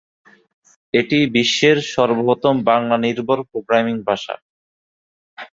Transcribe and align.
এটি 0.93 1.17
বিশ্বের 1.35 1.77
সর্বপ্রথম 1.93 2.55
বাংলা 2.69 2.95
নির্ভর 3.05 3.39
প্রোগ্রামিং 3.49 3.95
ভাষা। 4.07 4.35